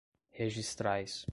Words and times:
registrais 0.31 1.27